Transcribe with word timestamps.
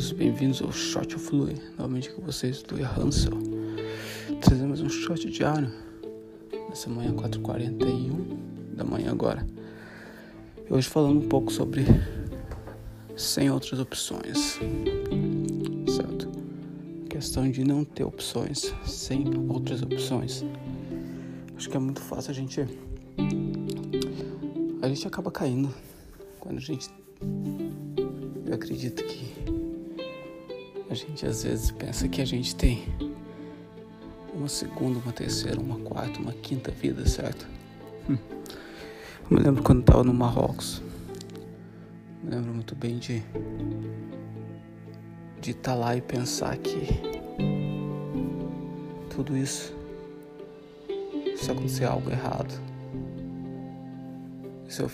bem-vindos, 0.00 0.12
bem-vindos 0.12 0.62
ao 0.62 0.72
Shot 0.72 1.14
of 1.14 1.34
Lui. 1.34 1.54
Novamente 1.76 2.10
com 2.10 2.22
vocês, 2.22 2.64
Lui 2.70 2.82
Hansel. 2.82 3.34
Trazemos 4.40 4.80
um 4.80 4.88
shot 4.88 5.28
diário 5.28 5.70
nessa 6.70 6.88
manhã 6.88 7.12
4h41 7.12 8.38
da 8.76 8.82
manhã 8.82 9.10
agora. 9.10 9.46
Hoje 10.70 10.88
falando 10.88 11.18
um 11.18 11.28
pouco 11.28 11.52
sobre 11.52 11.84
sem 13.14 13.50
outras 13.50 13.78
opções. 13.78 14.58
Certo? 15.86 16.30
questão 17.10 17.50
de 17.50 17.62
não 17.62 17.84
ter 17.84 18.04
opções, 18.04 18.74
sem 18.86 19.24
outras 19.50 19.82
opções. 19.82 20.42
Acho 21.56 21.68
que 21.68 21.76
é 21.76 21.80
muito 21.80 22.00
fácil 22.00 22.30
a 22.30 22.34
gente 22.34 22.66
a 24.80 24.88
gente 24.88 25.06
acaba 25.06 25.30
caindo 25.30 25.74
quando 26.38 26.56
a 26.56 26.60
gente 26.60 26.88
eu 28.46 28.54
acredito 28.54 29.04
que 29.04 29.59
a 30.90 30.94
gente 30.94 31.24
às 31.24 31.44
vezes 31.44 31.70
pensa 31.70 32.08
que 32.08 32.20
a 32.20 32.24
gente 32.24 32.56
tem 32.56 32.84
uma 34.34 34.48
segunda, 34.48 34.98
uma 34.98 35.12
terceira, 35.12 35.60
uma 35.60 35.78
quarta, 35.78 36.18
uma 36.18 36.32
quinta 36.32 36.72
vida, 36.72 37.06
certo? 37.06 37.46
Hum. 38.08 38.18
Eu 39.30 39.36
me 39.36 39.42
lembro 39.42 39.62
quando 39.62 39.80
estava 39.80 40.02
no 40.02 40.12
Marrocos. 40.12 40.82
Me 42.24 42.30
lembro 42.30 42.52
muito 42.52 42.74
bem 42.74 42.98
de 42.98 43.22
de 45.40 45.52
estar 45.52 45.72
tá 45.72 45.78
lá 45.78 45.96
e 45.96 46.02
pensar 46.02 46.56
que 46.58 46.86
tudo 49.08 49.34
isso 49.36 49.74
se 51.34 51.50
acontecer 51.50 51.86
algo 51.86 52.10
errado, 52.10 52.52
se 54.68 54.82
eu, 54.82 54.90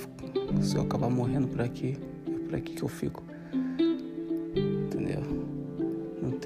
se 0.62 0.76
eu 0.76 0.82
acabar 0.82 1.10
morrendo 1.10 1.48
por 1.48 1.60
aqui, 1.60 1.98
é 2.28 2.38
por 2.46 2.54
aqui 2.54 2.74
que 2.74 2.82
eu 2.82 2.88
fico 2.88 3.24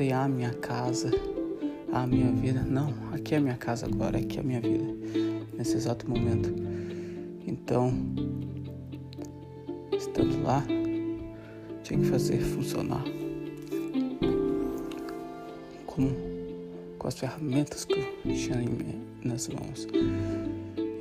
tem 0.00 0.14
a 0.14 0.26
minha 0.26 0.54
casa, 0.54 1.10
a 1.92 2.06
minha 2.06 2.32
vida. 2.32 2.62
Não, 2.62 2.94
aqui 3.12 3.34
é 3.34 3.36
a 3.36 3.40
minha 3.42 3.56
casa 3.58 3.84
agora, 3.84 4.16
aqui 4.16 4.38
é 4.38 4.40
a 4.40 4.42
minha 4.42 4.58
vida, 4.58 4.82
nesse 5.52 5.76
exato 5.76 6.08
momento. 6.08 6.48
Então, 7.46 7.92
estando 9.92 10.42
lá, 10.42 10.64
tinha 11.82 12.00
que 12.00 12.06
fazer 12.06 12.40
funcionar. 12.40 13.04
Com, 15.84 16.14
com 16.98 17.06
as 17.06 17.18
ferramentas 17.18 17.84
que 17.84 17.92
eu 17.92 18.34
tinha 18.34 18.56
nas 19.22 19.48
mãos. 19.48 19.86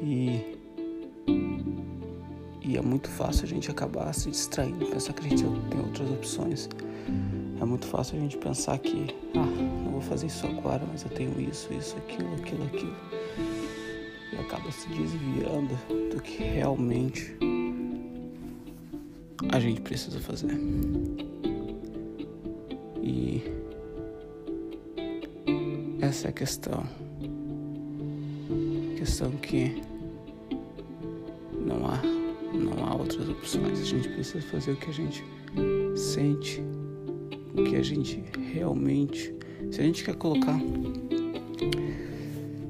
E, 0.03 0.57
e 2.65 2.75
é 2.75 2.81
muito 2.81 3.07
fácil 3.07 3.45
a 3.45 3.47
gente 3.47 3.71
acabar 3.71 4.13
se 4.13 4.29
distraindo, 4.29 4.85
pensar 4.87 5.13
que 5.13 5.25
a 5.25 5.29
gente 5.29 5.41
tem 5.69 5.79
outras 5.79 6.11
opções. 6.11 6.67
É 7.59 7.65
muito 7.65 7.85
fácil 7.87 8.17
a 8.17 8.21
gente 8.21 8.37
pensar 8.37 8.77
que, 8.79 9.07
ah, 9.35 9.45
não 9.83 9.91
vou 9.91 10.01
fazer 10.01 10.27
isso 10.27 10.47
agora, 10.47 10.81
mas 10.89 11.03
eu 11.03 11.09
tenho 11.09 11.39
isso, 11.41 11.73
isso, 11.73 11.97
aquilo, 11.97 12.33
aquilo, 12.35 12.63
aquilo. 12.63 12.95
E 14.31 14.35
acaba 14.37 14.71
se 14.71 14.87
desviando 14.89 15.77
do 16.13 16.21
que 16.21 16.41
realmente 16.41 17.35
a 19.51 19.59
gente 19.59 19.81
precisa 19.81 20.19
fazer. 20.21 20.57
E 23.03 23.43
essa 26.01 26.27
é 26.27 26.29
a 26.29 26.33
questão. 26.33 26.83
A 28.93 28.97
questão 28.97 29.31
que 29.31 29.81
não 31.53 31.85
há, 31.85 32.01
não 32.53 32.85
há 32.87 32.95
outras 32.95 33.27
opções. 33.27 33.81
A 33.81 33.85
gente 33.85 34.07
precisa 34.07 34.41
fazer 34.47 34.71
o 34.71 34.75
que 34.77 34.89
a 34.89 34.93
gente 34.93 35.25
sente 35.95 36.63
o 37.53 37.63
que 37.63 37.75
a 37.75 37.83
gente 37.83 38.23
realmente, 38.53 39.33
se 39.71 39.79
a 39.79 39.83
gente 39.83 40.03
quer 40.03 40.15
colocar, 40.15 40.59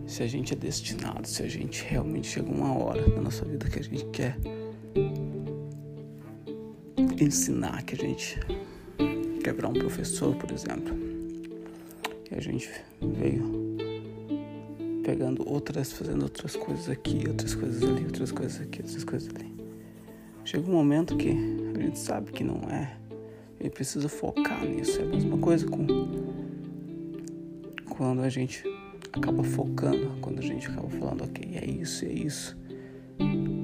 se 0.07 0.23
a 0.23 0.28
gente 0.28 0.53
é 0.53 0.56
destinado, 0.56 1.28
se 1.28 1.44
a 1.44 1.47
gente 1.47 1.84
realmente 1.84 2.28
chega 2.28 2.50
uma 2.50 2.78
hora 2.78 3.07
na 3.07 3.22
nossa 3.22 3.45
vida 3.45 3.69
que 3.69 3.79
a 3.79 3.84
gente 3.84 4.06
quer 4.06 4.38
ensinar, 7.22 7.84
que 7.84 7.95
a 7.95 7.97
gente 7.97 8.40
quer 9.44 9.53
virar 9.53 9.69
um 9.69 9.73
professor, 9.73 10.35
por 10.35 10.51
exemplo, 10.51 10.96
e 12.31 12.35
a 12.35 12.41
gente 12.41 12.69
veio 13.01 13.78
pegando 15.03 15.47
outras, 15.47 15.91
fazendo 15.91 16.23
outras 16.23 16.56
coisas 16.56 16.90
aqui, 16.90 17.23
outras 17.28 17.56
coisas 17.56 17.81
ali, 17.81 18.03
outras 18.06 18.31
coisas 18.31 18.61
aqui, 18.61 18.81
outras 18.81 19.03
coisas 19.03 19.29
ali. 19.35 19.53
Chega 20.46 20.67
um 20.67 20.73
momento 20.73 21.16
que 21.17 21.29
a 21.29 21.81
gente 21.81 21.97
sabe 21.97 22.31
que 22.31 22.44
não 22.44 22.61
é 22.69 22.96
ele 23.59 23.70
precisa 23.70 24.08
focar 24.08 24.66
nisso. 24.66 25.00
É 25.00 25.03
a 25.03 25.08
mesma 25.08 25.38
coisa 25.38 25.68
com 25.68 25.86
quando 27.90 28.22
a 28.22 28.30
gente 28.30 28.64
acaba 29.12 29.44
focando, 29.44 30.18
quando 30.22 30.40
a 30.40 30.42
gente 30.42 30.68
acaba 30.68 30.90
falando, 30.90 31.25
ok, 31.25 31.52
é 31.56 31.66
isso, 31.70 32.06
é 32.06 32.09
isso. 32.09 32.58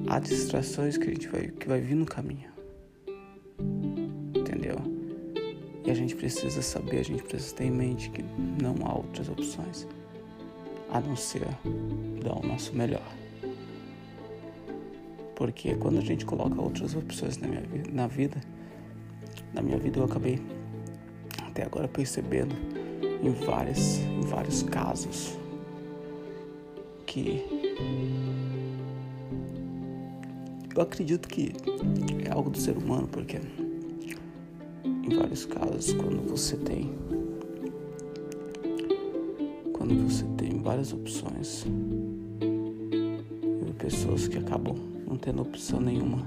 Há 0.09 0.19
distrações 0.19 0.97
que 0.97 1.05
a 1.05 1.13
gente 1.13 1.27
vai, 1.29 1.47
que 1.47 1.67
vai 1.67 1.79
vir 1.79 1.95
no 1.95 2.05
caminho. 2.05 2.49
Entendeu? 4.35 4.75
E 5.85 5.89
a 5.89 5.93
gente 5.93 6.15
precisa 6.15 6.61
saber, 6.61 6.99
a 6.99 7.03
gente 7.03 7.23
precisa 7.23 7.55
ter 7.55 7.65
em 7.65 7.71
mente 7.71 8.09
que 8.09 8.23
não 8.61 8.75
há 8.85 8.95
outras 8.97 9.29
opções 9.29 9.87
a 10.91 10.99
não 10.99 11.15
ser 11.15 11.47
dar 12.23 12.37
o 12.37 12.45
nosso 12.45 12.75
melhor. 12.75 13.07
Porque 15.35 15.75
quando 15.75 15.99
a 15.99 16.01
gente 16.01 16.25
coloca 16.25 16.61
outras 16.61 16.95
opções 16.95 17.37
na, 17.37 17.47
minha, 17.47 17.63
na 17.91 18.07
vida, 18.07 18.41
na 19.55 19.61
minha 19.61 19.77
vida 19.77 19.99
eu 19.99 20.03
acabei 20.03 20.39
até 21.47 21.63
agora 21.63 21.87
percebendo 21.87 22.53
em, 23.23 23.31
várias, 23.31 23.97
em 23.99 24.21
vários 24.21 24.61
casos 24.63 25.37
que 27.05 27.45
eu 30.75 30.81
acredito 30.81 31.29
que 31.29 31.53
é 32.25 32.31
algo 32.31 32.49
do 32.49 32.59
ser 32.59 32.77
humano, 32.77 33.07
porque 33.07 33.39
em 34.83 35.15
vários 35.15 35.45
casos 35.45 35.93
quando 35.93 36.27
você 36.29 36.57
tem 36.57 36.93
quando 39.71 39.95
você 40.03 40.25
tem 40.37 40.59
várias 40.61 40.91
opções 40.91 41.65
pessoas 43.77 44.27
que 44.27 44.37
acabam 44.37 44.75
não 45.07 45.15
tendo 45.15 45.43
opção 45.43 45.79
nenhuma 45.79 46.25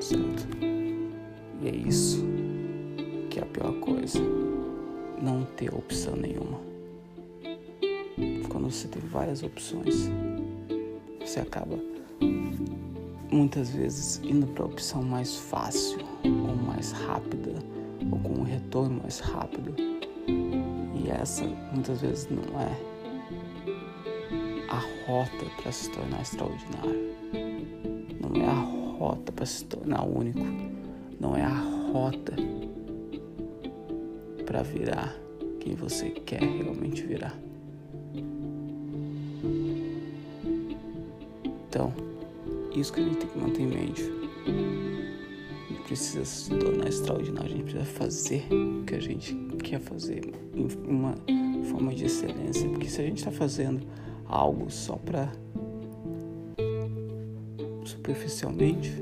certo 0.00 0.59
e 1.62 1.68
é 1.68 1.74
isso 1.74 2.24
que 3.28 3.38
é 3.38 3.42
a 3.42 3.46
pior 3.46 3.72
coisa. 3.80 4.20
Não 5.20 5.44
ter 5.44 5.74
opção 5.74 6.16
nenhuma. 6.16 6.58
Quando 8.48 8.70
você 8.70 8.88
tem 8.88 9.02
várias 9.02 9.42
opções, 9.42 10.08
você 11.20 11.40
acaba 11.40 11.78
muitas 13.30 13.70
vezes 13.70 14.20
indo 14.24 14.46
para 14.46 14.64
a 14.64 14.66
opção 14.66 15.02
mais 15.02 15.36
fácil, 15.36 15.98
ou 16.24 16.56
mais 16.56 16.92
rápida, 16.92 17.54
ou 18.10 18.18
com 18.18 18.40
um 18.40 18.42
retorno 18.42 19.00
mais 19.02 19.20
rápido. 19.20 19.74
E 20.94 21.10
essa 21.10 21.44
muitas 21.72 22.00
vezes 22.00 22.28
não 22.30 22.60
é 22.60 22.90
a 24.70 25.06
rota 25.06 25.44
para 25.62 25.70
se 25.70 25.90
tornar 25.90 26.22
extraordinário. 26.22 27.10
Não 28.20 28.42
é 28.42 28.46
a 28.46 28.96
rota 28.98 29.30
para 29.30 29.46
se 29.46 29.64
tornar 29.64 30.04
único 30.04 30.69
não 31.20 31.36
é 31.36 31.42
a 31.42 31.54
rota 31.92 32.34
para 34.46 34.62
virar 34.62 35.14
quem 35.60 35.74
você 35.74 36.08
quer 36.10 36.40
realmente 36.40 37.02
virar. 37.02 37.38
Então, 41.68 41.92
isso 42.74 42.92
que 42.92 43.00
a 43.00 43.04
gente 43.04 43.18
tem 43.18 43.28
que 43.28 43.38
manter 43.38 43.62
em 43.62 43.66
mente. 43.66 44.02
Precisa 45.86 46.24
se 46.24 46.50
tornar 46.54 46.88
extraordinário, 46.88 47.46
a 47.46 47.50
gente 47.50 47.64
precisa 47.64 47.84
fazer 47.84 48.46
o 48.52 48.84
que 48.84 48.94
a 48.94 49.00
gente 49.00 49.34
quer 49.62 49.80
fazer 49.80 50.32
em 50.54 50.68
uma 50.88 51.14
forma 51.64 51.92
de 51.92 52.06
excelência. 52.06 52.68
Porque 52.68 52.88
se 52.88 53.00
a 53.00 53.04
gente 53.04 53.18
está 53.18 53.32
fazendo 53.32 53.86
algo 54.26 54.70
só 54.70 54.94
para 54.94 55.32
superficialmente, 57.84 58.92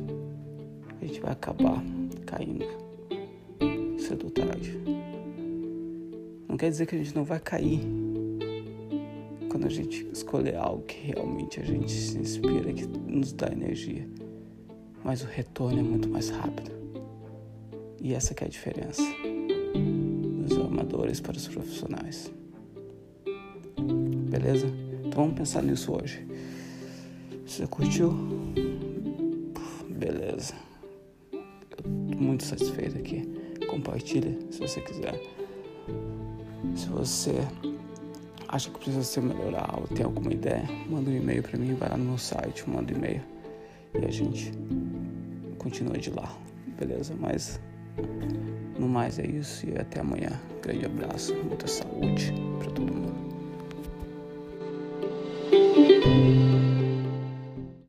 a 1.01 1.05
gente 1.07 1.21
vai 1.21 1.33
acabar 1.33 1.83
caindo 2.29 2.67
cedo 3.99 4.25
ou 4.25 4.31
tarde. 4.31 4.79
Não 6.47 6.57
quer 6.57 6.71
dizer 6.71 6.87
que 6.87 6.95
a 6.95 6.99
gente 6.99 7.15
não 7.15 7.25
vai 7.25 7.41
cair 7.41 7.81
quando 9.49 9.67
a 9.67 9.71
gente 9.71 10.07
escolher 10.13 10.57
algo 10.57 10.83
que 10.83 11.13
realmente 11.13 11.59
a 11.59 11.65
gente 11.65 11.91
se 11.91 12.19
inspira, 12.19 12.73
que 12.73 12.87
nos 12.87 13.33
dá 13.33 13.49
energia. 13.49 14.07
Mas 15.03 15.23
o 15.23 15.27
retorno 15.27 15.79
é 15.79 15.83
muito 15.83 16.09
mais 16.09 16.29
rápido. 16.29 16.71
E 18.01 18.13
essa 18.13 18.35
é 18.39 18.45
a 18.45 18.49
diferença 18.49 19.03
dos 20.47 20.59
amadores 20.59 21.21
para 21.21 21.37
os 21.37 21.49
profissionais. 21.49 22.31
Beleza? 24.31 24.67
Então 25.05 25.23
vamos 25.23 25.35
pensar 25.35 25.63
nisso 25.63 25.93
hoje. 25.93 26.27
Você 27.47 27.67
curtiu? 27.67 28.13
Beleza 29.89 30.69
muito 32.19 32.45
satisfeito 32.45 32.99
aqui 32.99 33.39
compartilha 33.69 34.37
se 34.51 34.59
você 34.59 34.81
quiser. 34.81 35.15
Se 36.75 36.89
você 36.89 37.35
acha 38.49 38.71
que 38.71 38.79
precisa 38.79 39.03
se 39.03 39.21
melhorar 39.21 39.79
ou 39.79 39.87
tem 39.87 40.05
alguma 40.05 40.33
ideia, 40.33 40.65
manda 40.89 41.11
um 41.11 41.17
e-mail 41.17 41.43
para 41.43 41.59
mim, 41.59 41.75
vai 41.75 41.89
lá 41.89 41.97
no 41.97 42.05
meu 42.05 42.19
site, 42.19 42.69
manda 42.69 42.93
um 42.93 42.97
e-mail 42.97 43.23
e 43.95 44.05
a 44.05 44.11
gente 44.11 44.53
continua 45.59 45.97
de 45.99 46.11
lá, 46.11 46.35
beleza? 46.79 47.15
Mas 47.19 47.61
no 48.79 48.89
mais 48.89 49.19
é 49.19 49.27
isso 49.27 49.69
e 49.69 49.79
até 49.79 50.01
amanhã. 50.01 50.41
Grande 50.63 50.87
abraço, 50.87 51.35
muita 51.35 51.67
saúde 51.67 52.33
para 52.59 52.71
todo 52.71 52.93
mundo. 52.93 53.38